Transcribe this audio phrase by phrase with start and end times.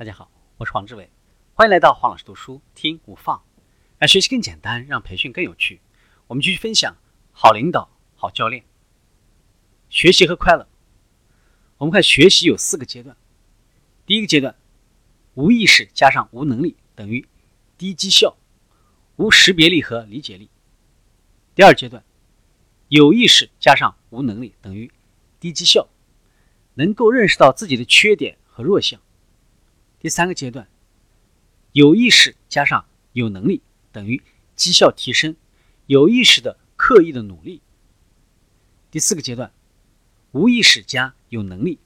[0.00, 1.10] 大家好，我是黄志伟，
[1.52, 3.44] 欢迎来到黄老师读书听无放，
[3.98, 5.82] 让学习更简单，让培训更有趣。
[6.26, 6.96] 我们继续分享
[7.32, 8.64] 好领导、好教练、
[9.90, 10.66] 学习和快乐。
[11.76, 13.14] 我们看学习有四个阶段，
[14.06, 14.56] 第一个阶段，
[15.34, 17.28] 无意识加上无能力等于
[17.76, 18.38] 低绩效，
[19.16, 20.48] 无识别力和理解力。
[21.54, 22.02] 第二阶段，
[22.88, 24.90] 有意识加上无能力等于
[25.38, 25.90] 低绩效，
[26.72, 28.98] 能够认识到自己的缺点和弱项。
[30.00, 30.66] 第三个阶段，
[31.72, 33.60] 有意识加上有能力
[33.92, 34.22] 等于
[34.56, 35.36] 绩效提升，
[35.84, 37.60] 有意识的刻意的努力。
[38.90, 39.52] 第四个阶段，
[40.32, 41.78] 无意识加有能力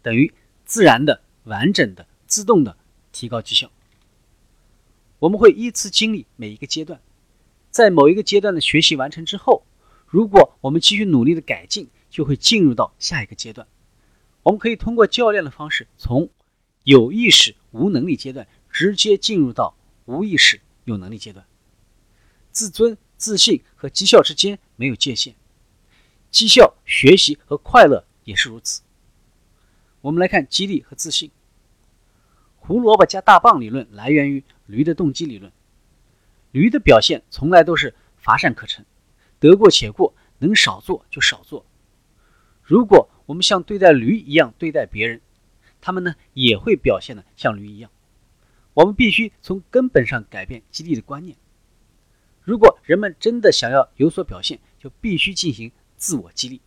[0.00, 0.32] 等于
[0.64, 2.74] 自然的、完整的、自动的
[3.12, 3.70] 提高绩效。
[5.18, 7.02] 我们会依次经历每一个阶段，
[7.70, 9.66] 在某一个阶段的学习完成之后，
[10.06, 13.68] 如果我们继续努力的改进，就会进入到下一个阶段。
[14.44, 16.30] 我们可以通过教练的方式从。
[16.88, 21.44] 有意识无能力阶段，直接进入到无意识有能力阶段。
[22.50, 25.34] 自尊、自信和绩效之间没有界限，
[26.30, 28.80] 绩效、学习和快乐也是如此。
[30.00, 31.30] 我们来看激励和自信。
[32.56, 35.52] 胡萝卜加大棒理论来源于驴的动机理论。
[36.52, 38.86] 驴的表现从来都是乏善可陈，
[39.38, 41.66] 得过且过，能少做就少做。
[42.62, 45.20] 如果我们像对待驴一样对待别人，
[45.80, 47.90] 他们呢也会表现的像驴一样。
[48.74, 51.36] 我们必须从根本上改变激励的观念。
[52.42, 56.60] 如果人们真的想要有所表现，就必须进行自我激励。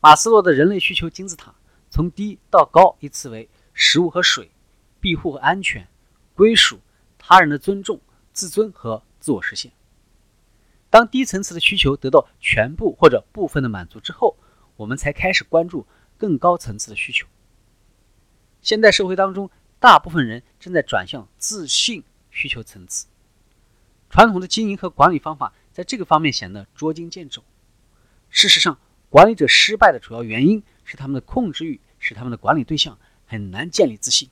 [0.00, 1.54] 马斯洛的人类需求金字塔
[1.90, 4.50] 从低到高依次为食物和水、
[5.00, 5.86] 庇护和安全、
[6.34, 6.80] 归属、
[7.18, 8.00] 他人的尊重、
[8.32, 9.72] 自尊和自我实现。
[10.88, 14.36] 当低层次的需求得到全部或者部分的满足之后，
[14.76, 17.26] 我们才开始关注更高层次的需求。
[18.62, 23.06] 现代社会当中，大部分人正在转向自信需求层次。
[24.08, 27.42] 传统的经营和管理方法在这个方面显得捉襟见肘。
[28.30, 28.78] 事实上，
[29.10, 32.96] 管理者失败的主要原因是他们的控制欲使他们的管理对象
[33.26, 34.30] 很难建立自信。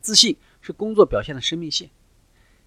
[0.00, 1.90] 自信是工作表现的生命线。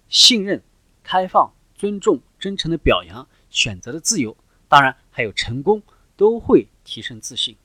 [0.08, 0.62] 信任、
[1.02, 4.36] 开放、尊重、真诚的表扬、选择的自由，
[4.68, 5.82] 当然还有成功，
[6.16, 7.56] 都会提升自信。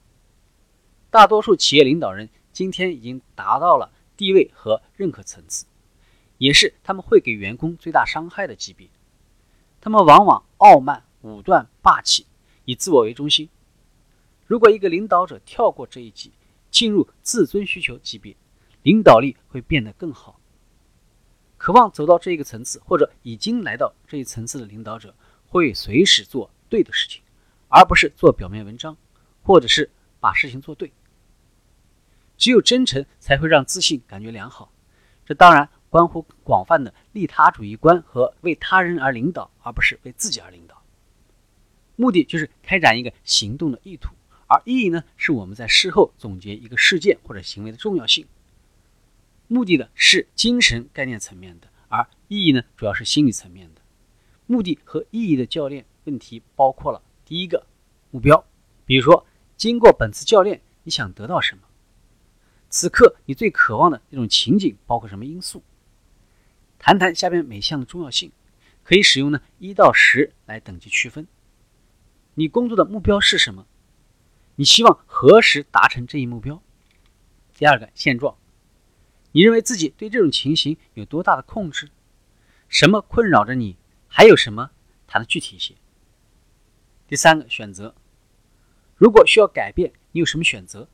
[1.12, 2.28] 大多数企业领导人。
[2.58, 5.68] 今天已经达到了地位和认可层次，
[6.40, 8.90] 也是他们会给员工最大伤害的级别。
[9.80, 12.26] 他们往往傲慢、武断、霸气，
[12.66, 13.48] 以自我为中心。
[14.48, 16.32] 如果一个领导者跳过这一级，
[16.72, 18.36] 进入自尊需求级别，
[18.82, 20.40] 领导力会变得更好。
[21.58, 25.14] 渴望走到这一个层次，或者已经来到这一层次的领导者，
[25.46, 27.22] 会随时做对的事情，
[27.68, 28.98] 而不是做表面文章，
[29.44, 30.92] 或者是把事情做对。
[32.38, 34.72] 只有真诚才会让自信感觉良好，
[35.26, 40.82] 这当然关乎广泛的利他主义观和为他人而领导，而不是为自己而领导。
[41.96, 44.12] 目的就是开展一个行动的意图，
[44.46, 48.26] 而意义呢，是我们在事后总结一个事件或者行为的重要性。
[49.48, 53.82] 目的的是精神概念层面的，而意义呢，主要是心理层面的。
[54.46, 57.66] 目的和意义的教练问题包括了第一个
[58.12, 58.46] 目标，
[58.86, 61.64] 比如说，经过本次教练，你想得到什么？
[62.70, 65.64] 此刻你最渴望的那种情景包括什么因素？
[66.80, 68.32] 谈谈下面每项的重要性，
[68.84, 71.28] 可以使用呢一到十来等级区分。
[72.36, 73.66] 你工作的目标是什么？
[74.58, 76.62] 你希望何时达成这一目标？
[77.56, 78.38] 第二个现状，
[79.32, 81.90] 你认为自己对这种情形有多大的控制？
[82.70, 83.78] 什么困扰着你？
[84.08, 84.72] 还有什么？
[85.08, 85.74] 谈的具体一些。
[87.08, 87.96] 第三个选择，
[88.96, 90.90] 如果需要改变，你有什么选择？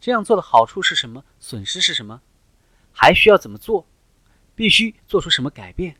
[0.00, 1.24] 这样做的好处是什么？
[1.40, 2.22] 损失是什么？
[2.92, 3.86] 还需要怎么做？
[4.54, 5.96] 必须做出什么改变？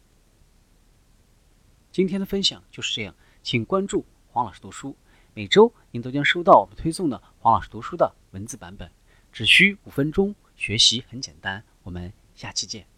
[1.92, 4.96] 今天的分享就是这样，请关注黄老师读书，
[5.34, 8.90] 每周您都将收到我们推送的黄老师读书的文字版本，
[9.32, 11.64] 只需五分钟，学习很简单。
[11.82, 12.95] 我们下期见。